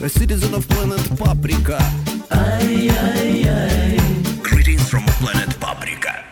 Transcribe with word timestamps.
A 0.00 0.08
citizen 0.08 0.54
of 0.54 0.64
planet 0.68 1.18
Paprika. 1.18 1.76
ay, 2.30 2.88
ay, 2.88 3.48
ay. 3.48 3.96
Greetings 4.42 4.88
from 4.88 5.04
planet 5.20 5.52
Paprika. 5.56 6.24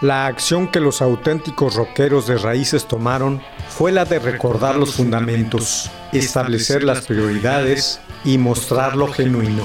La 0.00 0.26
acción 0.26 0.68
que 0.72 0.80
los 0.80 1.00
auténticos 1.00 1.76
rockeros 1.76 2.26
de 2.26 2.36
raíces 2.36 2.86
tomaron 2.86 3.40
fue 3.68 3.92
la 3.92 4.04
de 4.04 4.18
recordar 4.18 4.74
los 4.76 4.94
fundamentos, 4.94 5.90
establecer 6.12 6.82
las 6.82 7.06
prioridades 7.06 8.00
y 8.24 8.38
mostrar 8.38 8.96
lo 8.96 9.06
genuino. 9.06 9.62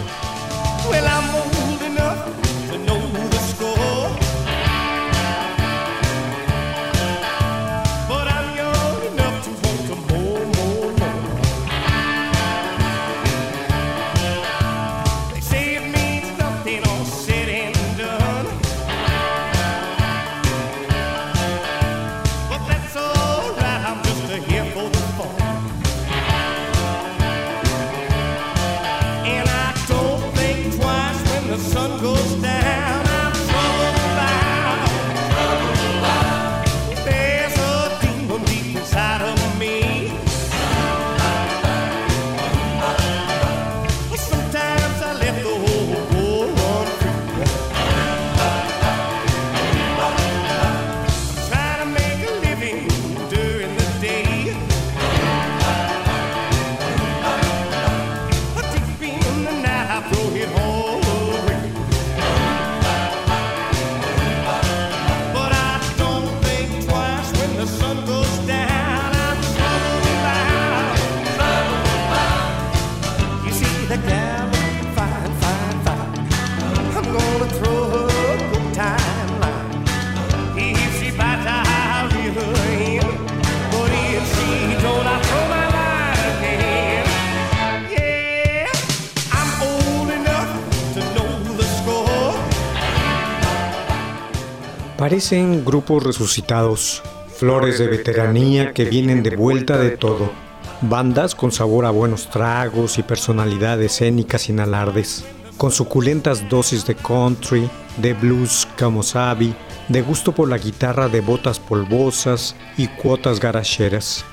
Parecen 95.11 95.65
grupos 95.65 96.05
resucitados, 96.05 97.03
flores 97.35 97.79
de 97.79 97.87
veteranía 97.87 98.71
que 98.71 98.85
vienen 98.85 99.23
de 99.23 99.35
vuelta 99.35 99.77
de 99.77 99.97
todo, 99.97 100.31
bandas 100.79 101.35
con 101.35 101.51
sabor 101.51 101.85
a 101.85 101.89
buenos 101.89 102.29
tragos 102.29 102.97
y 102.97 103.03
personalidad 103.03 103.81
escénicas 103.81 104.43
sin 104.43 104.61
alardes, 104.61 105.25
con 105.57 105.73
suculentas 105.73 106.47
dosis 106.47 106.85
de 106.85 106.95
country, 106.95 107.69
de 107.97 108.13
blues 108.13 108.65
camosabi, 108.77 109.53
de 109.89 110.01
gusto 110.01 110.31
por 110.31 110.47
la 110.47 110.57
guitarra 110.57 111.09
de 111.09 111.19
botas 111.19 111.59
polvosas 111.59 112.55
y 112.77 112.87
cuotas 112.87 113.41
garacheras, 113.41 114.23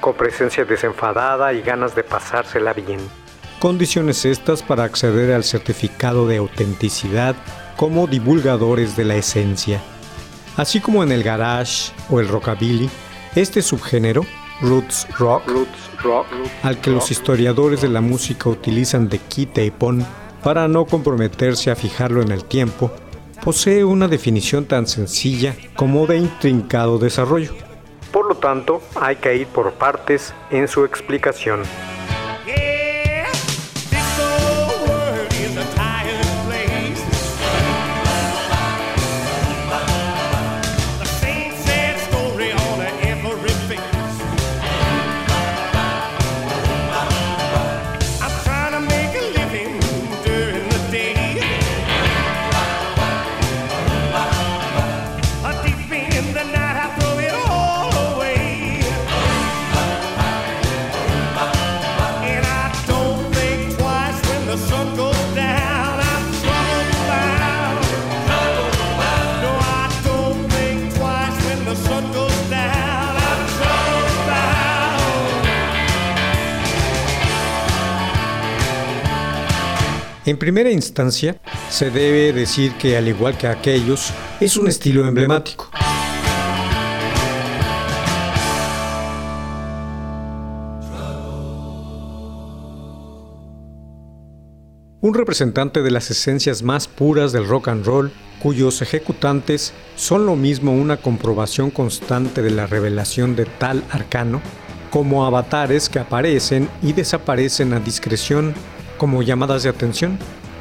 con 0.00 0.16
presencia 0.16 0.64
desenfadada 0.64 1.52
y 1.52 1.62
ganas 1.62 1.94
de 1.94 2.02
pasársela 2.02 2.72
bien. 2.72 2.98
Condiciones 3.60 4.24
estas 4.24 4.64
para 4.64 4.82
acceder 4.82 5.32
al 5.32 5.44
certificado 5.44 6.26
de 6.26 6.38
autenticidad 6.38 7.36
como 7.76 8.08
divulgadores 8.08 8.96
de 8.96 9.04
la 9.04 9.14
esencia. 9.14 9.80
Así 10.56 10.80
como 10.80 11.02
en 11.02 11.10
el 11.10 11.22
garage 11.22 11.92
o 12.10 12.20
el 12.20 12.28
rockabilly, 12.28 12.88
este 13.34 13.60
subgénero, 13.60 14.24
roots 14.60 15.08
rock, 15.18 15.42
al 16.62 16.80
que 16.80 16.90
los 16.90 17.10
historiadores 17.10 17.80
de 17.80 17.88
la 17.88 18.00
música 18.00 18.48
utilizan 18.48 19.08
de 19.08 19.18
quite 19.18 19.64
y 19.64 19.70
pon 19.72 20.06
para 20.44 20.68
no 20.68 20.84
comprometerse 20.84 21.70
a 21.70 21.76
fijarlo 21.76 22.22
en 22.22 22.30
el 22.30 22.44
tiempo, 22.44 22.92
posee 23.42 23.82
una 23.82 24.06
definición 24.06 24.66
tan 24.66 24.86
sencilla 24.86 25.56
como 25.74 26.06
de 26.06 26.18
intrincado 26.18 26.98
desarrollo. 26.98 27.52
Por 28.12 28.28
lo 28.28 28.36
tanto, 28.36 28.80
hay 28.94 29.16
que 29.16 29.34
ir 29.34 29.48
por 29.48 29.72
partes 29.72 30.32
en 30.50 30.68
su 30.68 30.84
explicación. 30.84 31.62
En 80.26 80.38
primera 80.38 80.70
instancia, 80.70 81.38
se 81.68 81.90
debe 81.90 82.32
decir 82.32 82.72
que 82.78 82.96
al 82.96 83.08
igual 83.08 83.36
que 83.36 83.46
aquellos, 83.46 84.10
es 84.40 84.56
un 84.56 84.68
estilo 84.68 85.06
emblemático. 85.06 85.70
un 95.02 95.12
representante 95.12 95.82
de 95.82 95.90
las 95.90 96.10
esencias 96.10 96.62
más 96.62 96.88
puras 96.88 97.30
del 97.30 97.46
rock 97.46 97.68
and 97.68 97.84
roll, 97.84 98.10
cuyos 98.42 98.80
ejecutantes 98.80 99.74
son 99.96 100.24
lo 100.24 100.34
mismo 100.34 100.72
una 100.72 100.96
comprobación 100.96 101.70
constante 101.70 102.40
de 102.40 102.50
la 102.50 102.66
revelación 102.66 103.36
de 103.36 103.44
tal 103.44 103.84
arcano, 103.90 104.40
como 104.88 105.26
avatares 105.26 105.90
que 105.90 105.98
aparecen 105.98 106.70
y 106.80 106.94
desaparecen 106.94 107.74
a 107.74 107.80
discreción 107.80 108.54
como 108.96 109.22
llamadas 109.22 109.62
de 109.62 109.68
atención. 109.68 110.18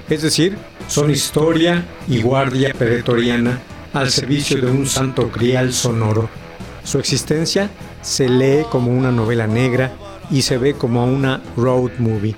Es 0.09 0.21
decir, 0.21 0.57
son 0.87 1.09
historia 1.09 1.85
y 2.07 2.21
guardia 2.21 2.73
pretoriana 2.73 3.59
al 3.93 4.09
servicio 4.09 4.59
de 4.59 4.69
un 4.69 4.85
santo 4.85 5.29
grial 5.33 5.71
sonoro. 5.73 6.29
Su 6.83 6.99
existencia 6.99 7.69
se 8.01 8.27
lee 8.27 8.65
como 8.69 8.91
una 8.91 9.11
novela 9.11 9.47
negra 9.47 9.91
y 10.29 10.41
se 10.41 10.57
ve 10.57 10.73
como 10.73 11.05
una 11.05 11.41
road 11.55 11.91
movie. 11.99 12.35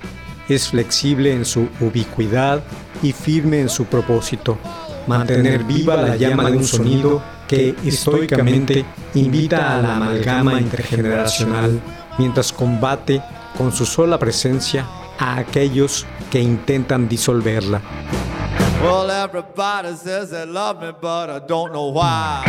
Es 0.48 0.68
flexible 0.68 1.32
en 1.32 1.44
su 1.44 1.68
ubicuidad 1.80 2.62
y 3.02 3.12
firme 3.12 3.60
en 3.60 3.68
su 3.68 3.86
propósito, 3.86 4.58
mantener 5.06 5.64
viva 5.64 5.96
la 5.96 6.16
llama 6.16 6.50
de 6.50 6.58
un 6.58 6.64
sonido 6.64 7.22
que 7.48 7.74
estoicamente 7.84 8.84
invita 9.14 9.76
a 9.76 9.82
la 9.82 9.96
amalgama 9.96 10.60
intergeneracional 10.60 11.80
mientras 12.18 12.52
combate 12.52 13.22
con 13.56 13.72
su 13.72 13.86
sola 13.86 14.18
presencia 14.18 14.86
a 15.18 15.38
aquellos 15.38 16.06
que 16.30 16.40
intentan 16.40 17.08
disolverla. 17.08 17.80
Well, 18.82 19.10
everybody 19.10 19.94
says 19.96 20.30
they 20.30 20.46
love 20.46 20.80
me, 20.80 20.92
but 21.00 21.30
I 21.30 21.38
don't 21.40 21.72
know 21.72 21.90
why. 21.90 22.44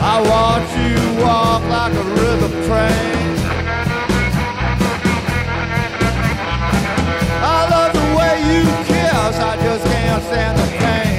I 0.00 0.20
watch 0.20 0.70
you 0.78 1.24
walk 1.24 1.62
like 1.68 1.92
a 1.92 2.16
train. 2.66 3.36
I 7.42 7.68
love 7.70 7.92
the 7.92 8.06
way 8.16 8.34
you 8.50 8.62
kiss, 8.86 9.36
I 9.38 9.56
just 9.62 9.84
can't 9.84 10.22
stand 10.24 10.58
the 10.58 10.66
pain. 10.78 11.15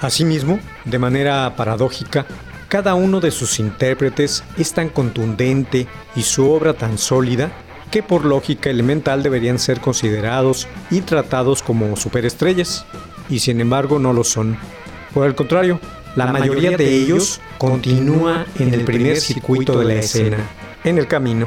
Asimismo, 0.00 0.60
de 0.84 0.98
manera 0.98 1.56
paradójica, 1.56 2.26
cada 2.68 2.94
uno 2.94 3.18
de 3.20 3.32
sus 3.32 3.58
intérpretes 3.58 4.44
es 4.56 4.72
tan 4.72 4.88
contundente 4.88 5.88
y 6.14 6.22
su 6.22 6.48
obra 6.48 6.74
tan 6.74 6.98
sólida 6.98 7.50
que 7.94 8.02
por 8.02 8.24
lógica 8.24 8.70
elemental 8.70 9.22
deberían 9.22 9.60
ser 9.60 9.80
considerados 9.80 10.66
y 10.90 11.02
tratados 11.02 11.62
como 11.62 11.94
superestrellas, 11.94 12.84
y 13.30 13.38
sin 13.38 13.60
embargo 13.60 14.00
no 14.00 14.12
lo 14.12 14.24
son. 14.24 14.58
Por 15.12 15.28
el 15.28 15.36
contrario, 15.36 15.78
la 16.16 16.26
mayoría 16.26 16.76
de 16.76 16.92
ellos 16.92 17.40
continúa 17.56 18.46
en 18.58 18.74
el 18.74 18.84
primer 18.84 19.18
circuito 19.18 19.78
de 19.78 19.84
la 19.84 19.94
escena, 19.94 20.38
en 20.82 20.98
el 20.98 21.06
camino, 21.06 21.46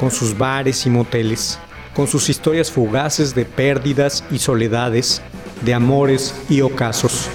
con 0.00 0.10
sus 0.10 0.38
bares 0.38 0.86
y 0.86 0.88
moteles, 0.88 1.58
con 1.94 2.06
sus 2.06 2.30
historias 2.30 2.70
fugaces 2.70 3.34
de 3.34 3.44
pérdidas 3.44 4.24
y 4.30 4.38
soledades, 4.38 5.20
de 5.60 5.74
amores 5.74 6.34
y 6.48 6.62
ocasos. 6.62 7.28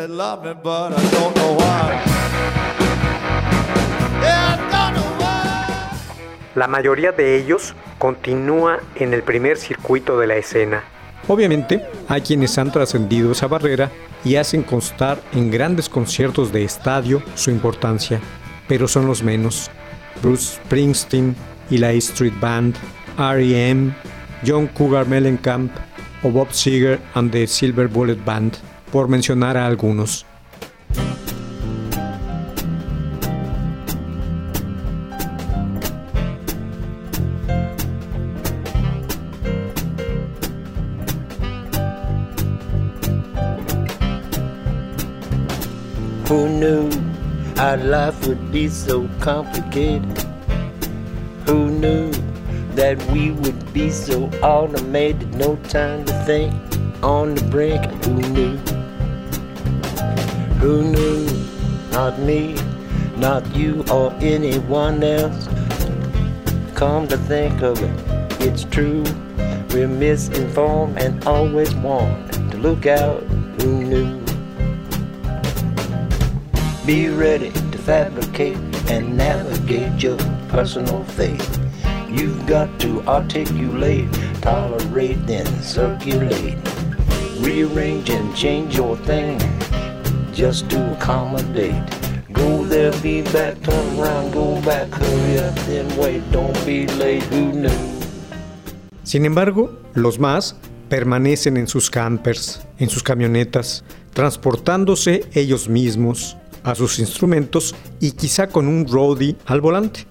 Everybody 0.00 0.06
says 0.06 0.06
they 0.06 0.08
love 0.08 0.44
me, 0.44 0.54
but 0.62 0.92
I 0.92 1.10
don't 1.10 1.36
know 1.36 1.54
why. 1.54 2.02
Yeah, 4.22 4.56
I 4.56 4.72
don't 4.72 4.94
know 4.94 5.18
why. 5.18 5.98
La 6.54 6.66
mayoría 6.66 7.12
de 7.12 7.36
ellos 7.36 7.74
continúa 7.98 8.80
en 8.96 9.14
el 9.14 9.22
primer 9.22 9.56
circuito 9.56 10.18
de 10.18 10.26
la 10.26 10.36
escena. 10.36 10.84
Obviamente, 11.28 11.84
hay 12.08 12.22
quienes 12.22 12.56
han 12.58 12.72
trascendido 12.72 13.32
esa 13.32 13.46
barrera 13.46 13.90
y 14.24 14.36
hacen 14.36 14.62
constar 14.62 15.20
en 15.32 15.50
grandes 15.50 15.88
conciertos 15.88 16.52
de 16.52 16.64
estadio 16.64 17.22
su 17.34 17.50
importancia, 17.50 18.20
pero 18.68 18.88
son 18.88 19.06
los 19.06 19.22
menos. 19.22 19.70
Bruce 20.22 20.56
Springsteen 20.56 21.36
y 21.70 21.78
la 21.78 21.92
E 21.92 21.98
Street 21.98 22.34
Band, 22.40 22.74
R.E.M., 23.16 23.94
John 24.44 24.66
Cougar 24.68 25.06
Mellencamp 25.06 25.70
o 26.22 26.30
Bob 26.30 26.50
Seger 26.52 26.98
and 27.14 27.30
the 27.30 27.46
Silver 27.46 27.86
Bullet 27.86 28.18
Band, 28.24 28.56
por 28.92 29.08
mencionar 29.08 29.56
a 29.56 29.66
algunos. 29.66 30.26
Who 46.28 46.48
knew 46.48 46.88
our 47.58 47.76
life 47.76 48.26
would 48.28 48.52
be 48.52 48.68
so 48.68 49.08
complicated? 49.20 50.16
Who 51.46 51.70
knew 51.70 52.12
that 52.76 53.04
we 53.10 53.32
would 53.32 53.72
be 53.72 53.90
so 53.90 54.30
automated? 54.40 55.34
No 55.34 55.56
time 55.68 56.04
to 56.04 56.12
think 56.24 56.54
on 57.02 57.34
the 57.34 57.42
brink. 57.50 57.84
Who 58.04 58.20
knew? 58.30 58.79
Who 60.60 60.82
knew? 60.82 61.26
Not 61.90 62.18
me, 62.18 62.54
not 63.16 63.56
you, 63.56 63.82
or 63.90 64.12
anyone 64.20 65.02
else. 65.02 65.48
Come 66.74 67.08
to 67.08 67.16
think 67.16 67.62
of 67.62 67.82
it, 67.82 68.42
it's 68.42 68.64
true. 68.64 69.02
We're 69.70 69.88
misinformed 69.88 70.98
and 70.98 71.26
always 71.26 71.74
warned 71.76 72.30
to 72.50 72.58
look 72.58 72.84
out. 72.84 73.22
Who 73.62 73.84
knew? 73.84 74.20
Be 76.84 77.08
ready 77.08 77.52
to 77.52 77.78
fabricate 77.78 78.58
and 78.90 79.16
navigate 79.16 80.02
your 80.02 80.18
personal 80.50 81.04
fate. 81.04 81.58
You've 82.06 82.46
got 82.46 82.68
to 82.80 83.00
articulate, 83.08 84.12
tolerate, 84.42 85.26
then 85.26 85.46
circulate. 85.62 86.58
Rearrange 87.38 88.10
and 88.10 88.36
change 88.36 88.76
your 88.76 88.98
thing 88.98 89.40
just 90.40 90.70
to 90.70 90.78
accommodate. 90.94 91.74
Go 92.32 92.64
there, 92.64 92.92
be 93.02 93.20
back, 93.20 93.60
turn 93.60 93.98
around, 93.98 94.32
go 94.32 94.58
back, 94.62 94.88
hurry 94.88 95.38
up, 95.38 95.54
then 95.66 95.86
wait, 95.98 96.22
don't 96.32 96.56
be 96.64 96.86
late, 96.96 97.22
who 97.24 97.52
knew? 97.52 97.68
Sin 99.02 99.26
embargo, 99.26 99.70
los 99.92 100.18
más 100.18 100.56
permanecen 100.88 101.58
en 101.58 101.68
sus 101.68 101.90
campers, 101.90 102.66
en 102.78 102.88
sus 102.88 103.02
camionetas, 103.02 103.84
transportándose 104.14 105.26
ellos 105.34 105.68
mismos 105.68 106.38
a 106.62 106.74
sus 106.74 106.98
instrumentos 107.00 107.74
y 108.00 108.12
quizá 108.12 108.46
con 108.46 108.66
un 108.66 108.88
roadie 108.88 109.36
al 109.44 109.60
volante, 109.60 110.06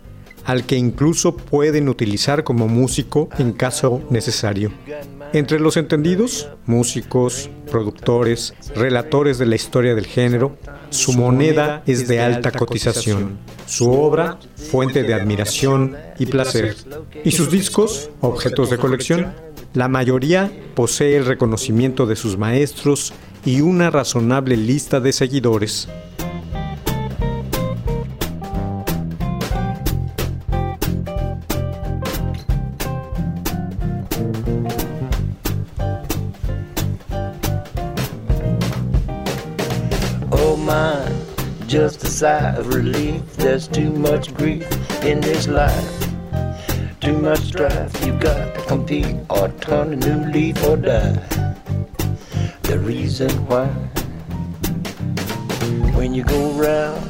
al 0.46 0.64
que 0.64 0.76
incluso 0.76 1.36
pueden 1.36 1.90
utilizar 1.90 2.44
como 2.44 2.68
músico 2.68 3.30
en 3.40 3.52
caso 3.52 4.04
necesario. 4.12 4.72
Entre 5.32 5.60
los 5.60 5.78
entendidos, 5.78 6.50
músicos, 6.66 7.52
productores, 7.70 8.56
relatores 8.76 9.38
de 9.38 9.46
la 9.46 9.56
historia 9.56 9.94
del 9.94 10.08
género, 10.08 10.58
su 10.90 11.14
moneda 11.14 11.84
es 11.86 12.08
de 12.08 12.20
alta 12.20 12.52
cotización. 12.52 13.38
su 13.68 13.92
obra, 13.92 14.40
fuente 14.56 15.04
de 15.04 15.14
admiración 15.14 15.96
y 16.18 16.26
placer, 16.26 16.76
y 17.24 17.32
sus 17.32 17.52
discos, 17.52 18.10
objetos 18.22 18.72
de 18.72 18.78
colección. 18.78 19.34
La 19.76 19.88
mayoría 19.88 20.52
posee 20.74 21.16
el 21.18 21.26
reconocimiento 21.26 22.08
de 22.08 22.16
sus 22.16 22.38
maestros 22.38 23.14
y 23.46 23.62
una 23.62 23.92
razonable 23.92 24.58
lista 24.58 25.00
de 25.00 25.14
seguidores. 25.14 25.88
Just 41.70 42.04
a 42.04 42.08
sigh 42.08 42.56
of 42.56 42.74
relief. 42.74 43.22
There's 43.36 43.68
too 43.68 43.92
much 43.92 44.34
grief 44.34 44.68
in 45.04 45.22
this 45.22 45.48
life. 45.48 46.08
Too 47.00 47.16
much 47.18 47.42
strife, 47.42 48.06
you 48.06 48.14
got 48.14 48.56
to 48.56 48.62
compete 48.68 49.16
or 49.30 49.50
turn 49.62 49.94
a 49.94 49.96
new 49.96 50.32
leaf 50.32 50.64
or 50.66 50.78
die. 50.78 51.14
The 52.64 52.80
reason 52.80 53.30
why, 53.46 53.68
when 55.94 56.16
you 56.16 56.24
go 56.24 56.52
round 56.54 57.06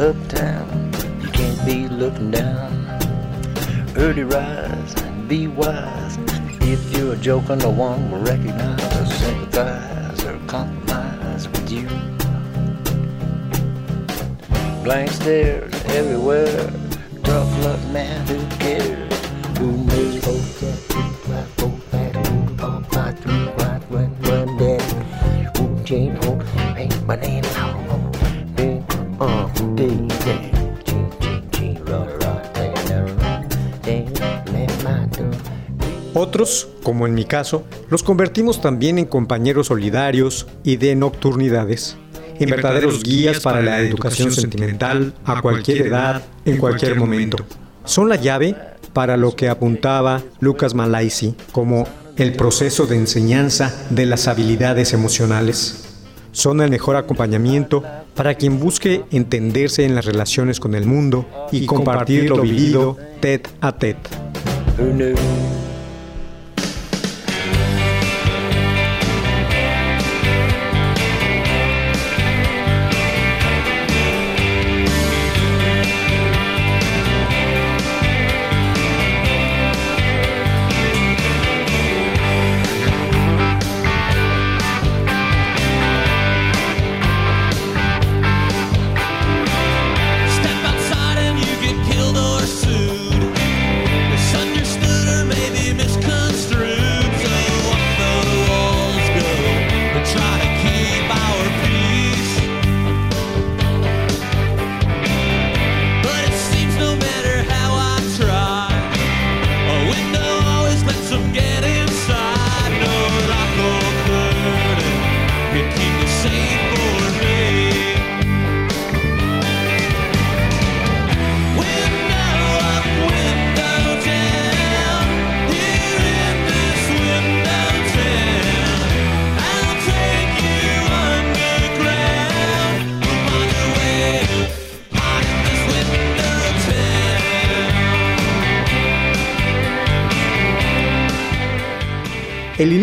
uptown, 0.00 0.92
you 1.22 1.28
can't 1.30 1.64
be 1.64 1.88
looking 1.88 2.32
down. 2.32 2.72
Early 3.96 4.24
rise, 4.24 4.94
be 5.28 5.46
wise. 5.46 6.18
If 6.62 6.96
you're 6.96 7.14
a 7.14 7.16
joker, 7.16 7.54
no 7.54 7.70
one 7.70 8.10
will 8.10 8.22
recognize 8.22 8.82
or 8.98 9.06
sympathize 9.06 10.24
or 10.24 10.36
compromise 10.48 10.79
Blank 14.82 15.10
stares 15.10 15.72
everywhere. 15.94 16.70
Tough 17.22 17.64
luck, 17.64 17.80
man, 17.92 18.26
who 18.26 18.38
cares? 18.58 19.12
Who. 19.58 19.80
Otros, 36.14 36.68
como 36.82 37.06
en 37.06 37.14
mi 37.14 37.24
caso, 37.24 37.64
los 37.88 38.02
convertimos 38.02 38.60
también 38.60 38.98
en 38.98 39.06
compañeros 39.06 39.68
solidarios 39.68 40.46
y 40.62 40.76
de 40.76 40.94
nocturnidades, 40.94 41.96
en 42.40 42.50
verdaderos 42.50 43.02
guías 43.02 43.40
para 43.40 43.62
la 43.62 43.80
educación 43.80 44.32
sentimental 44.32 45.14
a 45.24 45.40
cualquier 45.40 45.86
edad, 45.86 46.22
en 46.44 46.58
cualquier 46.58 46.96
momento. 46.96 47.44
Son 47.84 48.08
la 48.08 48.16
llave 48.16 48.56
para 48.92 49.16
lo 49.16 49.36
que 49.36 49.48
apuntaba 49.48 50.22
Lucas 50.40 50.74
Malaisi 50.74 51.34
como 51.52 51.86
el 52.16 52.34
proceso 52.34 52.86
de 52.86 52.96
enseñanza 52.96 53.86
de 53.90 54.06
las 54.06 54.28
habilidades 54.28 54.92
emocionales. 54.92 55.86
Son 56.32 56.60
el 56.60 56.70
mejor 56.70 56.96
acompañamiento 56.96 57.82
para 58.14 58.34
quien 58.34 58.60
busque 58.60 59.04
entenderse 59.10 59.84
en 59.84 59.94
las 59.94 60.04
relaciones 60.04 60.60
con 60.60 60.74
el 60.74 60.86
mundo 60.86 61.26
y 61.50 61.66
compartir 61.66 62.28
lo 62.28 62.42
vivido 62.42 62.96
tete 63.20 63.50
a 63.60 63.72
tete. 63.72 64.10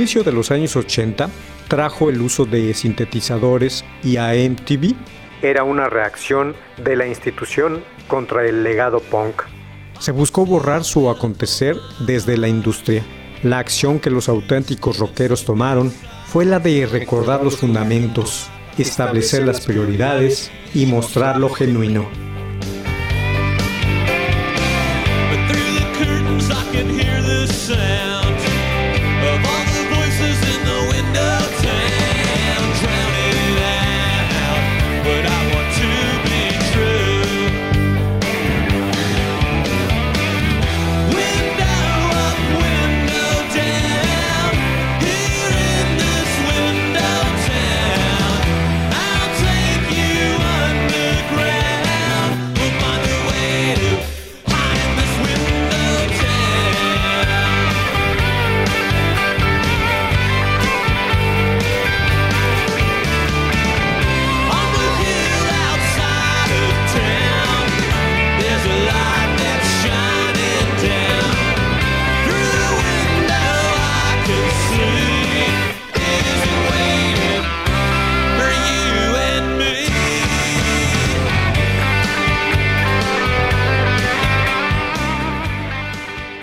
Inicio 0.07 0.23
de 0.23 0.31
los 0.31 0.51
años 0.51 0.77
80 0.77 1.29
trajo 1.67 2.09
el 2.09 2.21
uso 2.21 2.45
de 2.45 2.73
sintetizadores 2.73 3.83
y 4.01 4.15
a 4.15 4.29
MTV 4.29 4.95
era 5.41 5.65
una 5.65 5.89
reacción 5.89 6.55
de 6.81 6.95
la 6.95 7.07
institución 7.07 7.83
contra 8.07 8.45
el 8.45 8.63
legado 8.63 9.01
punk. 9.01 9.43
Se 9.99 10.13
buscó 10.13 10.45
borrar 10.45 10.85
su 10.85 11.09
acontecer 11.09 11.75
desde 12.05 12.37
la 12.37 12.47
industria. 12.47 13.03
La 13.43 13.59
acción 13.59 13.99
que 13.99 14.09
los 14.09 14.29
auténticos 14.29 14.97
rockeros 14.97 15.43
tomaron 15.43 15.91
fue 16.27 16.45
la 16.45 16.59
de 16.59 16.85
recordar 16.85 17.43
los 17.43 17.57
fundamentos, 17.57 18.47
establecer 18.77 19.45
las 19.45 19.59
prioridades 19.59 20.49
y 20.73 20.85
mostrar 20.85 21.37
lo 21.37 21.49
genuino. 21.49 22.26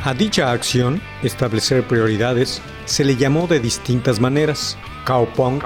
A 0.06 0.12
dicha 0.12 0.52
acción, 0.52 1.00
establecer 1.22 1.82
prioridades, 1.88 2.60
se 2.84 3.06
le 3.06 3.16
llamó 3.16 3.46
de 3.46 3.58
distintas 3.58 4.20
maneras. 4.20 4.76
Cowpunk, 5.06 5.64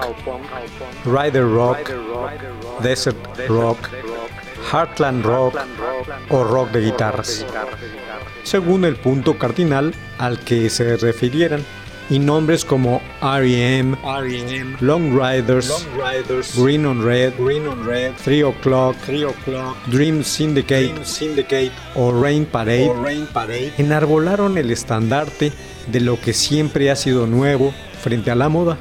Rider 1.05 1.43
Rock, 1.43 1.91
Desert 2.81 3.19
Rock, 3.49 3.79
Heartland 4.71 5.25
Rock 5.25 5.59
o 6.29 6.45
rock 6.45 6.71
de 6.71 6.83
guitarras, 6.83 7.45
según 8.45 8.85
el 8.85 8.95
punto 8.95 9.37
cardinal 9.39 9.93
al 10.19 10.39
que 10.39 10.71
se 10.71 10.97
refirieran. 10.97 11.65
Y 12.11 12.19
nombres 12.19 12.65
como 12.65 13.03
R.E.M., 13.23 13.97
Long 14.81 15.13
Riders, 15.13 15.87
Green 16.57 16.87
on 16.87 17.05
Red, 17.05 17.35
3 18.25 18.45
O'Clock, 18.45 18.97
Dream 19.87 20.25
Syndicate, 20.25 20.95
o 21.95 22.13
Rain 22.13 22.47
Parade, 22.47 23.73
enarbolaron 23.79 24.57
el 24.59 24.71
estandarte 24.71 25.53
de 25.87 26.01
lo 26.01 26.21
que 26.21 26.33
siempre 26.33 26.91
ha 26.91 26.97
sido 26.97 27.27
nuevo 27.27 27.73
frente 28.03 28.31
a 28.31 28.35
la 28.35 28.49
moda. 28.49 28.79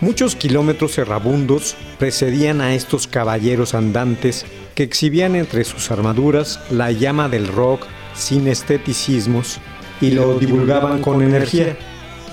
Muchos 0.00 0.36
kilómetros 0.36 0.96
errabundos 0.98 1.74
precedían 1.98 2.60
a 2.60 2.74
estos 2.74 3.08
caballeros 3.08 3.74
andantes 3.74 4.46
que 4.76 4.84
exhibían 4.84 5.34
entre 5.34 5.64
sus 5.64 5.90
armaduras 5.90 6.60
la 6.70 6.92
llama 6.92 7.28
del 7.28 7.48
rock 7.48 7.84
sin 8.14 8.46
esteticismos 8.46 9.58
y 10.00 10.12
lo 10.12 10.38
divulgaban 10.38 11.02
con 11.02 11.20
energía. 11.22 11.76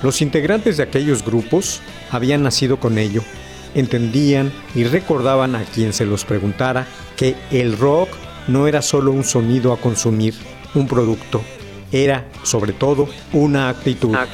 Los 0.04 0.22
integrantes 0.22 0.78
de 0.78 0.84
aquellos 0.84 1.24
grupos 1.24 1.82
habían 2.12 2.44
nacido 2.44 2.80
con 2.80 2.98
ello, 2.98 3.22
entendían 3.74 4.52
y 4.74 4.84
recordaban 4.84 5.56
a 5.56 5.64
quien 5.64 5.94
se 5.94 6.06
los 6.06 6.26
preguntara 6.26 6.88
que 7.16 7.36
el 7.52 7.78
rock 7.78 8.10
no 8.48 8.68
era 8.68 8.82
solo 8.82 9.12
un 9.12 9.24
sonido 9.24 9.74
a 9.74 9.78
consumir, 9.78 10.36
un 10.74 10.88
producto, 10.88 11.42
era 11.92 12.26
sobre 12.44 12.74
todo 12.74 13.08
una 13.34 13.70
actitud. 13.70 14.14
Hot 14.16 14.30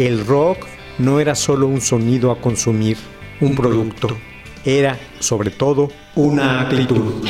El 0.00 0.24
rock 0.24 0.66
no 0.96 1.20
era 1.20 1.34
solo 1.34 1.66
un 1.66 1.82
sonido 1.82 2.30
a 2.30 2.40
consumir, 2.40 2.96
un 3.38 3.54
producto, 3.54 4.16
era 4.64 4.98
sobre 5.18 5.50
todo 5.50 5.90
una 6.14 6.62
actitud. 6.62 7.22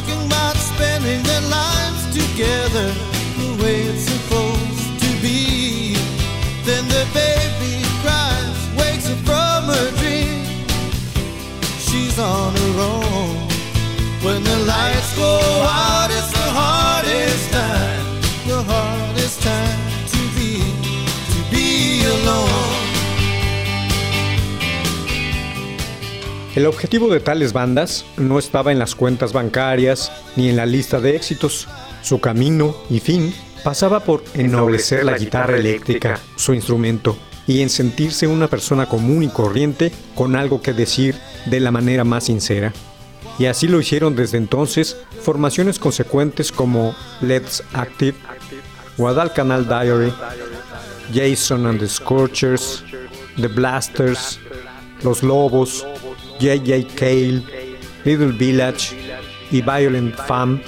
Talking 0.00 0.26
about 0.26 0.54
spending 0.56 1.22
their 1.22 1.40
lives 1.48 2.04
together 2.12 2.88
the 3.40 3.62
way 3.62 3.80
it's 3.80 4.02
supposed 4.02 5.00
to 5.00 5.10
be. 5.22 5.94
Then 6.66 6.84
the 6.88 7.04
baby 7.14 7.82
cries, 8.02 8.58
wakes 8.76 9.08
up 9.08 9.16
from 9.24 9.60
her 9.72 9.88
dream. 10.00 10.44
She's 11.86 12.18
on 12.18 12.52
her 12.54 12.74
own. 12.92 13.36
When 14.20 14.44
the 14.44 14.58
lights 14.66 15.16
go 15.16 15.32
out, 15.64 16.10
it's 16.10 16.30
the 16.30 16.48
hardest 16.60 17.50
time, 17.52 18.20
the 18.46 18.62
hardest 18.70 19.42
time 19.42 19.85
El 26.56 26.64
objetivo 26.64 27.10
de 27.10 27.20
tales 27.20 27.52
bandas 27.52 28.06
no 28.16 28.38
estaba 28.38 28.72
en 28.72 28.78
las 28.78 28.94
cuentas 28.94 29.34
bancarias 29.34 30.10
ni 30.36 30.48
en 30.48 30.56
la 30.56 30.64
lista 30.64 31.00
de 31.00 31.14
éxitos. 31.14 31.68
Su 32.00 32.18
camino 32.18 32.74
y 32.88 33.00
fin 33.00 33.34
pasaba 33.62 34.00
por 34.00 34.24
ennoblecer 34.32 35.04
la 35.04 35.18
guitarra 35.18 35.58
eléctrica, 35.58 36.18
su 36.36 36.54
instrumento, 36.54 37.14
y 37.46 37.60
en 37.60 37.68
sentirse 37.68 38.26
una 38.26 38.48
persona 38.48 38.88
común 38.88 39.22
y 39.22 39.28
corriente 39.28 39.92
con 40.14 40.34
algo 40.34 40.62
que 40.62 40.72
decir 40.72 41.14
de 41.44 41.60
la 41.60 41.70
manera 41.70 42.04
más 42.04 42.24
sincera. 42.24 42.72
Y 43.38 43.44
así 43.44 43.68
lo 43.68 43.78
hicieron 43.78 44.16
desde 44.16 44.38
entonces 44.38 44.96
formaciones 45.20 45.78
consecuentes 45.78 46.50
como 46.52 46.96
Let's 47.20 47.62
Active, 47.74 48.16
Guadalcanal 48.96 49.68
Diary, 49.68 50.10
Jason 51.12 51.66
and 51.66 51.80
the 51.80 51.86
Scorchers, 51.86 52.82
The 53.38 53.48
Blasters, 53.48 54.40
Los 55.02 55.22
Lobos, 55.22 55.86
J.J. 56.40 56.86
Cale, 56.94 57.42
Little 58.04 58.32
Village 58.32 58.96
y 59.50 59.62
Violent 59.62 60.14
Femme, 60.26 60.60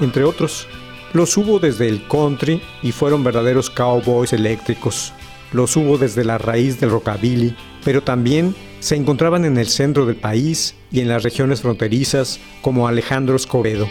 entre 0.00 0.24
otros. 0.24 0.66
Los 1.12 1.36
hubo 1.36 1.58
desde 1.58 1.88
el 1.88 2.06
country 2.08 2.62
y 2.82 2.92
fueron 2.92 3.22
verdaderos 3.22 3.68
cowboys 3.68 4.32
eléctricos. 4.32 5.12
Los 5.52 5.76
hubo 5.76 5.98
desde 5.98 6.24
la 6.24 6.38
raíz 6.38 6.80
del 6.80 6.90
rockabilly, 6.90 7.54
pero 7.84 8.02
también 8.02 8.54
se 8.80 8.96
encontraban 8.96 9.44
en 9.44 9.58
el 9.58 9.66
centro 9.66 10.06
del 10.06 10.16
país 10.16 10.74
y 10.90 11.00
en 11.00 11.08
las 11.08 11.22
regiones 11.22 11.60
fronterizas 11.60 12.40
como 12.62 12.88
Alejandro 12.88 13.36
Escobedo. 13.36 13.88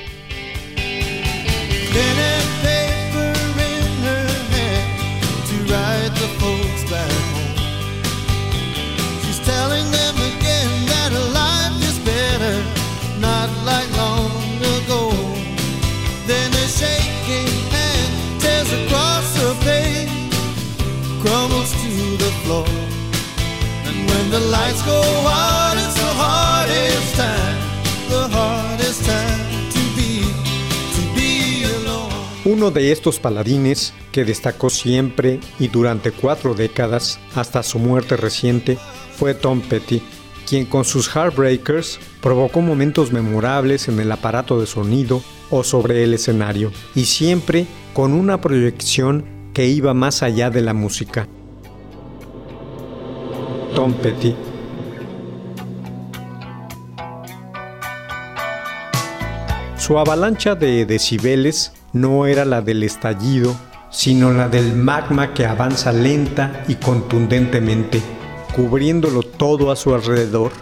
Uno 32.43 32.69
de 32.69 32.91
estos 32.91 33.19
paladines 33.19 33.93
que 34.11 34.25
destacó 34.25 34.69
siempre 34.69 35.39
y 35.59 35.67
durante 35.67 36.11
cuatro 36.11 36.53
décadas 36.53 37.19
hasta 37.33 37.63
su 37.63 37.79
muerte 37.79 38.17
reciente 38.17 38.77
fue 39.15 39.33
Tom 39.33 39.61
Petty, 39.61 40.01
quien 40.47 40.65
con 40.65 40.83
sus 40.83 41.07
Heartbreakers 41.07 41.99
provocó 42.21 42.61
momentos 42.61 43.11
memorables 43.11 43.87
en 43.87 43.99
el 43.99 44.11
aparato 44.11 44.59
de 44.59 44.67
sonido 44.67 45.21
o 45.49 45.63
sobre 45.63 46.03
el 46.03 46.13
escenario, 46.13 46.71
y 46.93 47.05
siempre 47.05 47.67
con 47.93 48.13
una 48.13 48.41
proyección 48.41 49.23
que 49.53 49.67
iba 49.67 49.93
más 49.93 50.21
allá 50.21 50.49
de 50.49 50.61
la 50.61 50.73
música. 50.73 51.27
Tom 53.75 53.93
Petty 53.93 54.35
Su 59.91 59.99
avalancha 59.99 60.55
de 60.55 60.85
decibeles 60.85 61.73
no 61.91 62.25
era 62.25 62.45
la 62.45 62.61
del 62.61 62.81
estallido, 62.83 63.53
sino 63.89 64.31
la 64.31 64.47
del 64.47 64.73
magma 64.73 65.33
que 65.33 65.45
avanza 65.45 65.91
lenta 65.91 66.63
y 66.69 66.75
contundentemente, 66.75 68.01
cubriéndolo 68.55 69.21
todo 69.21 69.69
a 69.69 69.75
su 69.75 69.93
alrededor. 69.93 70.53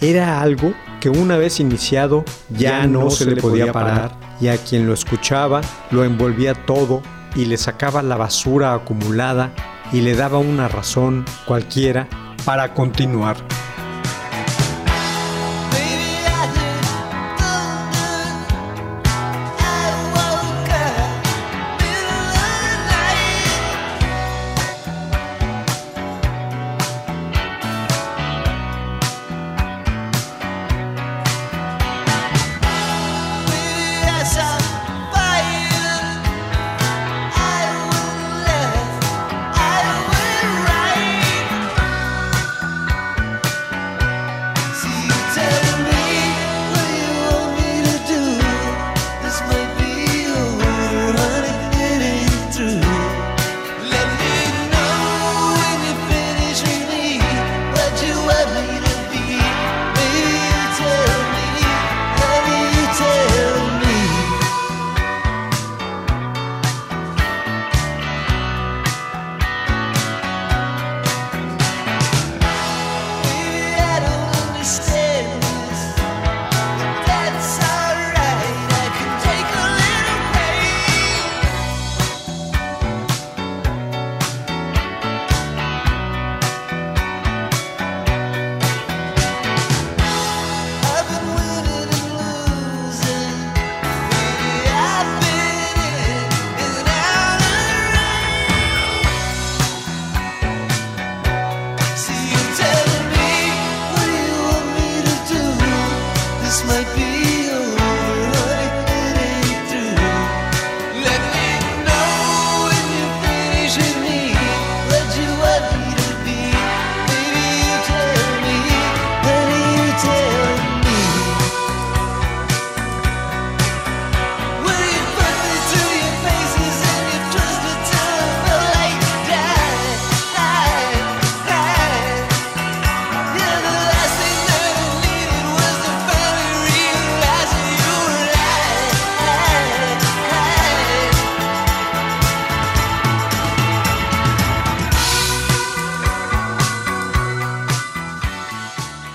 Era 0.00 0.40
algo 0.40 0.72
que 0.98 1.10
una 1.10 1.36
vez 1.36 1.60
iniciado 1.60 2.24
ya, 2.48 2.86
no 2.86 3.10
se 3.10 3.26
le 3.26 3.36
podía 3.36 3.70
parar 3.70 4.12
y 4.40 4.48
a 4.48 4.56
quien 4.56 4.86
lo 4.86 4.94
escuchaba 4.94 5.60
lo 5.90 6.02
envolvía 6.02 6.54
todo 6.54 7.02
y 7.36 7.44
le 7.44 7.58
sacaba 7.58 8.02
la 8.02 8.16
basura 8.16 8.72
acumulada 8.72 9.52
y 9.92 10.00
le 10.00 10.16
daba 10.16 10.38
una 10.38 10.68
razón 10.68 11.26
cualquiera 11.44 12.08
para 12.46 12.72
continuar. 12.72 13.36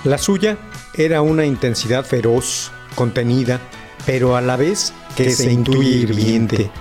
La 0.09 0.17
suya 0.17 0.57
era 0.95 1.21
una 1.21 1.45
intensidad 1.45 2.03
feroz, 2.03 2.71
contenida, 2.95 3.59
pero 4.07 4.35
a 4.35 4.41
la 4.41 4.57
vez 4.57 4.91
que 5.15 5.29
se 5.29 5.51
intuye 5.51 5.97
hirviente, 5.97 6.71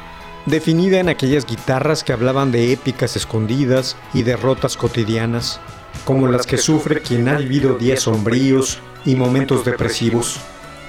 definida 0.46 0.98
en 0.98 1.10
aquellas 1.10 1.44
guitarras 1.44 2.04
que 2.04 2.14
hablaban 2.14 2.52
de 2.52 2.72
épicas 2.72 3.16
escondidas 3.16 3.98
y 4.14 4.22
derrotas 4.22 4.78
cotidianas, 4.78 5.60
como 6.06 6.26
las 6.26 6.46
que 6.46 6.56
sufre 6.56 7.02
quien 7.02 7.28
ha 7.28 7.36
vivido 7.36 7.76
días 7.76 8.00
sombríos 8.00 8.78
y 9.04 9.14
momentos 9.14 9.62
depresivos, 9.62 10.40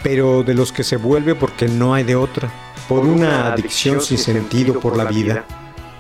pero 0.02 0.42
de 0.44 0.54
los 0.54 0.72
que 0.72 0.86
se 0.86 0.96
vuelve 0.96 1.36
porque 1.36 1.68
no 1.68 1.94
hay 1.94 2.06
de 2.06 2.16
otra, 2.16 2.50
por 2.88 3.06
una 3.06 3.52
adicción 3.52 4.00
sin 4.00 4.18
sentido 4.18 4.80
por 4.80 4.96
la 4.96 5.04
vida. 5.04 5.44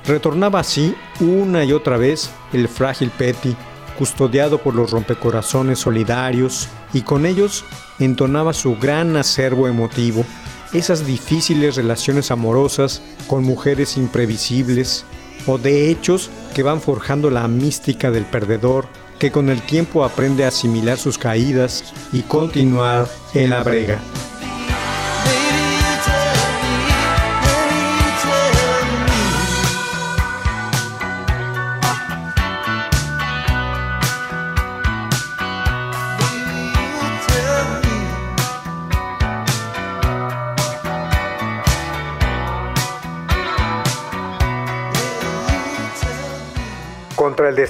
Retornaba 0.05 0.61
así 0.61 0.95
una 1.19 1.65
y 1.65 1.73
otra 1.73 1.97
vez 1.97 2.29
el 2.53 2.69
frágil 2.69 3.09
Petty, 3.09 3.57
custodiado 3.99 4.59
por 4.59 4.75
los 4.75 4.91
rompecorazones 4.91 5.79
solidarios, 5.79 6.69
y 6.93 7.01
con 7.01 7.25
ellos 7.25 7.65
entonaba 7.99 8.53
su 8.53 8.77
gran 8.77 9.17
acervo 9.17 9.67
emotivo, 9.67 10.25
esas 10.71 11.05
difíciles 11.05 11.75
relaciones 11.75 12.31
amorosas 12.31 13.01
con 13.27 13.43
mujeres 13.43 13.97
imprevisibles, 13.97 15.03
o 15.45 15.57
de 15.57 15.91
hechos 15.91 16.29
que 16.55 16.63
van 16.63 16.79
forjando 16.79 17.29
la 17.29 17.45
mística 17.49 18.09
del 18.09 18.23
perdedor, 18.23 18.87
que 19.19 19.31
con 19.31 19.49
el 19.49 19.61
tiempo 19.63 20.05
aprende 20.05 20.45
a 20.45 20.47
asimilar 20.47 20.97
sus 20.97 21.17
caídas 21.17 21.93
y 22.13 22.21
continuar 22.21 23.09
en 23.33 23.49
la 23.49 23.63
brega. 23.63 23.99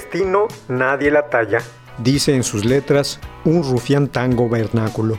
Destino 0.00 0.48
nadie 0.68 1.10
la 1.10 1.28
talla, 1.28 1.58
dice 1.98 2.34
en 2.34 2.42
sus 2.42 2.64
letras 2.64 3.20
un 3.44 3.62
rufián 3.62 4.08
tango 4.08 4.48
vernáculo. 4.48 5.18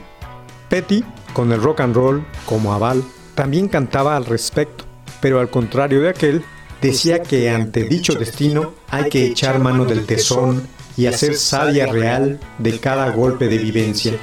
Petty, 0.69 1.03
con 1.33 1.51
el 1.51 1.61
rock 1.61 1.81
and 1.81 1.95
roll 1.95 2.25
como 2.45 2.73
aval, 2.73 3.03
también 3.35 3.67
cantaba 3.67 4.15
al 4.15 4.25
respecto, 4.25 4.85
pero 5.21 5.39
al 5.39 5.49
contrario 5.49 6.01
de 6.01 6.09
aquel, 6.09 6.43
decía 6.81 7.21
que 7.21 7.49
ante 7.49 7.83
dicho 7.83 8.15
destino 8.15 8.73
hay 8.89 9.09
que 9.09 9.27
echar 9.27 9.59
mano 9.59 9.85
del 9.85 10.05
tesón 10.05 10.67
y 10.97 11.05
hacer 11.05 11.35
savia 11.35 11.85
real 11.85 12.39
de 12.57 12.79
cada 12.79 13.11
golpe 13.11 13.47
de 13.47 13.59
vivencia. 13.59 14.13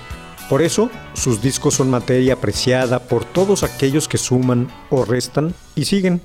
Por 0.49 0.63
eso, 0.63 0.91
sus 1.13 1.41
discos 1.41 1.75
son 1.75 1.91
materia 1.91 2.33
apreciada 2.33 2.99
por 3.01 3.25
todos 3.25 3.63
aquellos 3.63 4.09
que 4.09 4.19
suman 4.19 4.69
o 4.91 5.05
restan 5.05 5.55
y 5.77 5.85
siguen. 5.85 6.21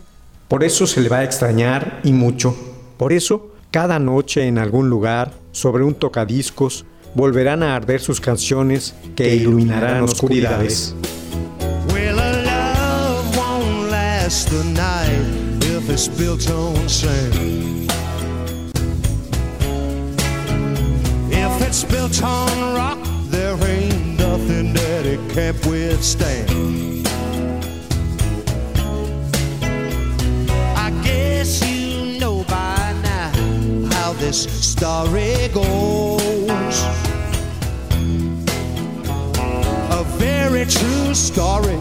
Por 0.47 0.63
eso 0.63 0.87
se 0.87 1.01
le 1.01 1.09
va 1.09 1.19
a 1.19 1.23
extrañar 1.23 1.99
y 2.03 2.13
mucho. 2.13 2.55
Por 2.97 3.11
eso, 3.11 3.52
cada 3.73 3.97
noche 3.97 4.47
en 4.47 4.59
algún 4.59 4.87
lugar, 4.87 5.33
sobre 5.51 5.83
un 5.83 5.95
tocadiscos, 5.95 6.85
volverán 7.15 7.63
a 7.63 7.75
arder 7.75 8.01
sus 8.01 8.21
canciones 8.21 8.93
que 9.15 9.35
iluminarán 9.35 10.03
oscuridades. 10.03 10.93
Well, 11.91 12.19
a 12.19 12.43
love 12.43 13.35
won't 13.35 13.89
last 13.89 14.51
the 14.51 14.63
night 14.75 15.63
if 15.63 15.89
it's 15.89 16.07
built 16.07 16.47
on 16.51 16.87
sand. 16.87 17.89
If 21.31 21.67
it's 21.67 21.83
built 21.83 22.21
on 22.21 22.75
rock, 22.75 22.99
there 23.31 23.57
ain't 23.67 24.19
nothing 24.19 24.73
that 24.73 25.07
it 25.07 25.19
can't 25.33 25.57
withstand. 25.65 26.92
This 34.25 34.43
story 34.73 35.49
goes. 35.53 36.77
A 39.99 40.03
very 40.17 40.65
true 40.65 41.13
story. 41.13 41.77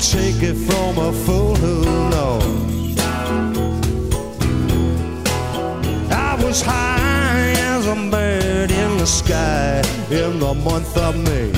Take 0.00 0.42
it 0.50 0.56
from 0.68 0.98
a 0.98 1.12
fool 1.24 1.54
who 1.54 1.76
knows. 2.10 2.98
I 6.10 6.36
was 6.42 6.60
high 6.60 7.54
as 7.74 7.86
a 7.86 7.94
bird 8.10 8.70
in 8.72 8.98
the 8.98 9.06
sky 9.06 9.78
in 10.10 10.40
the 10.40 10.54
month 10.54 10.96
of 10.96 11.14
May. 11.16 11.52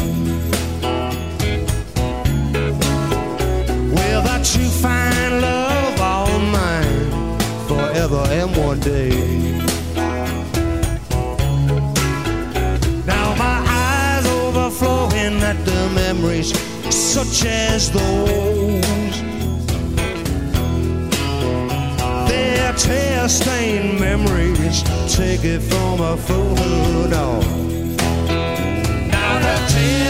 That 4.28 4.56
you 4.56 4.68
find 4.68 5.40
love 5.40 6.00
all 6.00 6.38
mine 6.38 7.38
forever 7.66 8.22
and 8.30 8.56
one 8.56 8.80
day. 8.80 9.67
At 15.48 15.64
the 15.64 15.88
memories 15.94 16.50
such 16.94 17.46
as 17.46 17.90
those. 17.90 19.16
They're 22.28 22.74
tear-stained 22.74 23.98
memories. 23.98 24.82
Take 25.16 25.44
it 25.44 25.60
from 25.60 26.00
a 26.02 26.16
fool 26.18 27.08
knows. 27.08 27.46
Now 29.10 29.38
the 29.44 29.56
tears 29.72 30.07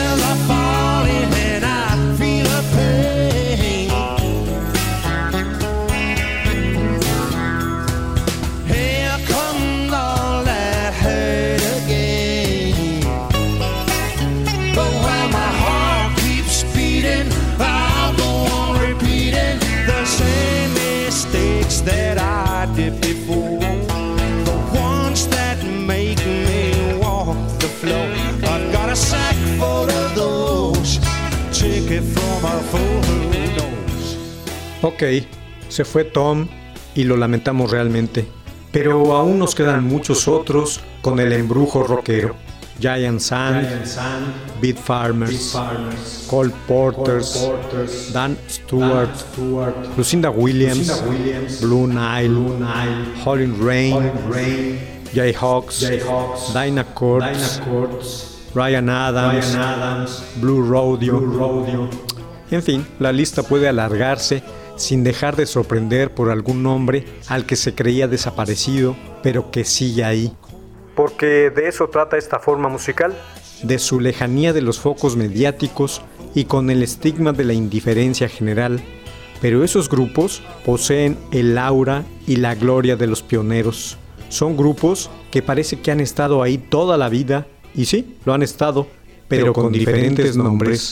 Ok, 34.83 35.03
se 35.69 35.85
fue 35.85 36.05
Tom 36.05 36.47
y 36.95 37.05
lo 37.05 37.17
lamentamos 37.17 37.71
realmente, 37.71 38.27
pero 38.73 39.17
aún 39.17 39.39
nos 39.39 39.55
quedan 39.55 39.85
muchos 39.85 40.29
otros 40.29 40.81
con 41.03 41.21
el 41.21 41.33
embrujo 41.33 41.83
rockero. 41.83 42.48
Giant 42.81 43.21
Sand, 43.21 43.67
Beat 44.61 44.79
Farmers, 44.79 45.57
Cole 46.29 46.53
Porters, 46.69 48.13
Dan 48.13 48.37
Stewart, 48.49 49.11
Lucinda 49.97 50.31
Williams, 50.31 51.03
Blue 51.61 51.89
Nile, 51.89 52.65
Holly 53.25 53.47
Rain, 53.47 54.13
Jayhawks, 55.13 55.81
Dinah 56.53 56.85
Courts, 56.95 57.61
Ryan 58.55 58.89
Adams, 58.89 60.23
Blue 60.41 60.63
Rodeo. 60.63 61.91
En 62.51 62.63
fin, 62.63 62.87
la 63.01 63.13
lista 63.13 63.43
puede 63.43 63.69
alargarse 63.69 64.43
sin 64.77 65.03
dejar 65.03 65.35
de 65.35 65.47
sorprender 65.47 66.15
por 66.15 66.31
algún 66.31 66.63
nombre 66.63 67.05
al 67.27 67.45
que 67.45 67.57
se 67.57 67.75
creía 67.75 68.07
desaparecido, 68.07 68.97
pero 69.23 69.51
que 69.51 69.65
sigue 69.65 70.05
ahí. 70.05 70.33
Porque 70.99 71.53
de 71.55 71.69
eso 71.69 71.87
trata 71.91 72.17
esta 72.17 72.41
forma 72.41 72.69
musical, 72.69 73.17
de 73.63 73.79
su 73.79 74.01
lejanía 74.01 74.53
de 74.53 74.63
los 74.63 74.81
focos 74.81 75.15
mediáticos 75.15 76.03
y 76.35 76.47
con 76.47 76.71
el 76.71 76.83
estigma 76.83 77.33
de 77.33 77.45
la 77.45 77.53
indiferencia 77.53 78.29
general. 78.29 78.81
Pero 79.41 79.63
esos 79.63 79.89
grupos 79.89 80.43
poseen 80.67 81.17
el 81.31 81.57
aura 81.57 82.05
y 82.27 82.35
la 82.35 82.57
gloria 82.57 82.97
de 82.97 83.07
los 83.07 83.23
pioneros. 83.23 83.97
Son 84.29 84.57
grupos 84.57 85.09
que 85.31 85.41
parece 85.41 85.79
que 85.79 85.93
han 85.93 86.01
estado 86.01 86.43
ahí 86.43 86.59
toda 86.59 86.97
la 86.97 87.09
vida, 87.09 87.47
y 87.77 87.85
sí, 87.85 88.17
lo 88.25 88.35
han 88.35 88.43
estado, 88.43 88.89
pero, 89.29 89.53
con, 89.53 89.71
diferentes 89.71 90.37
nombres. 90.37 90.91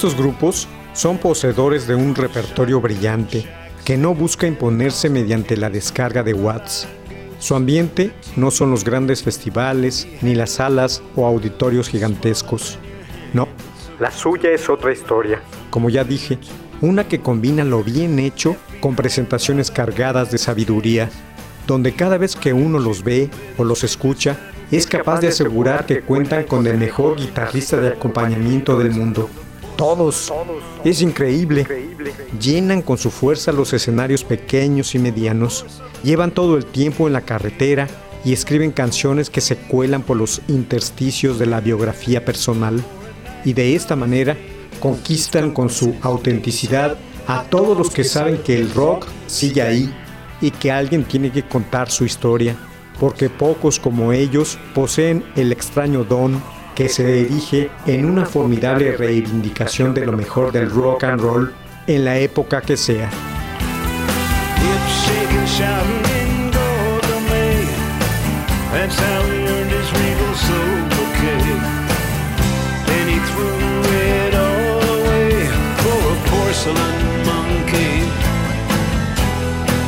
Estos 0.00 0.16
grupos 0.16 0.66
son 0.94 1.18
poseedores 1.18 1.86
de 1.86 1.94
un 1.94 2.14
repertorio 2.14 2.80
brillante 2.80 3.44
que 3.84 3.98
no 3.98 4.14
busca 4.14 4.46
imponerse 4.46 5.10
mediante 5.10 5.58
la 5.58 5.68
descarga 5.68 6.22
de 6.22 6.32
watts. 6.32 6.88
Su 7.38 7.54
ambiente 7.54 8.10
no 8.34 8.50
son 8.50 8.70
los 8.70 8.82
grandes 8.82 9.22
festivales, 9.22 10.08
ni 10.22 10.34
las 10.34 10.52
salas 10.52 11.02
o 11.16 11.26
auditorios 11.26 11.90
gigantescos. 11.90 12.78
No, 13.34 13.46
la 13.98 14.10
suya 14.10 14.50
es 14.52 14.70
otra 14.70 14.90
historia. 14.90 15.42
Como 15.68 15.90
ya 15.90 16.02
dije, 16.02 16.38
una 16.80 17.06
que 17.06 17.20
combina 17.20 17.62
lo 17.62 17.84
bien 17.84 18.18
hecho 18.20 18.56
con 18.80 18.96
presentaciones 18.96 19.70
cargadas 19.70 20.30
de 20.30 20.38
sabiduría, 20.38 21.10
donde 21.66 21.92
cada 21.92 22.16
vez 22.16 22.36
que 22.36 22.54
uno 22.54 22.78
los 22.78 23.04
ve 23.04 23.28
o 23.58 23.64
los 23.64 23.84
escucha, 23.84 24.38
es 24.70 24.86
capaz 24.86 25.20
de 25.20 25.28
asegurar 25.28 25.84
que 25.84 26.00
cuentan 26.00 26.44
con 26.44 26.66
el 26.66 26.78
mejor 26.78 27.16
guitarrista 27.16 27.76
de 27.76 27.88
acompañamiento 27.88 28.78
del 28.78 28.92
mundo. 28.92 29.28
Todos. 29.80 30.30
Es 30.84 31.00
increíble. 31.00 31.66
Llenan 32.38 32.82
con 32.82 32.98
su 32.98 33.10
fuerza 33.10 33.50
los 33.50 33.72
escenarios 33.72 34.24
pequeños 34.24 34.94
y 34.94 34.98
medianos. 34.98 35.64
Llevan 36.04 36.32
todo 36.32 36.58
el 36.58 36.66
tiempo 36.66 37.06
en 37.06 37.14
la 37.14 37.22
carretera 37.22 37.88
y 38.22 38.34
escriben 38.34 38.72
canciones 38.72 39.30
que 39.30 39.40
se 39.40 39.56
cuelan 39.56 40.02
por 40.02 40.18
los 40.18 40.42
intersticios 40.48 41.38
de 41.38 41.46
la 41.46 41.62
biografía 41.62 42.26
personal. 42.26 42.84
Y 43.42 43.54
de 43.54 43.74
esta 43.74 43.96
manera 43.96 44.36
conquistan 44.80 45.52
con 45.52 45.70
su 45.70 45.94
autenticidad 46.02 46.98
a 47.26 47.44
todos 47.44 47.78
los 47.78 47.88
que 47.88 48.04
saben 48.04 48.36
que 48.42 48.56
el 48.56 48.70
rock 48.74 49.06
sigue 49.28 49.62
ahí 49.62 49.94
y 50.42 50.50
que 50.50 50.70
alguien 50.70 51.04
tiene 51.04 51.32
que 51.32 51.48
contar 51.48 51.90
su 51.90 52.04
historia, 52.04 52.54
porque 52.98 53.30
pocos 53.30 53.80
como 53.80 54.12
ellos 54.12 54.58
poseen 54.74 55.24
el 55.36 55.52
extraño 55.52 56.04
don 56.04 56.42
que 56.80 56.88
se 56.88 57.20
erige 57.26 57.70
en 57.84 58.06
una 58.06 58.24
formidable 58.24 58.96
reivindicación 58.96 59.92
de 59.92 60.06
lo 60.06 60.12
mejor 60.12 60.50
del 60.50 60.70
rock 60.70 61.04
and 61.04 61.20
roll 61.20 61.52
en 61.86 62.06
la 62.06 62.16
época 62.16 62.62
que 62.62 62.74
sea. 62.74 63.10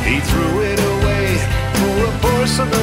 He 0.05 0.19
threw 0.19 0.61
it 0.61 0.79
away 0.79 1.37
for 1.73 2.05
a 2.05 2.11
porcelain 2.21 2.82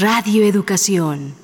Radio 0.00 0.42
Educación. 0.44 1.43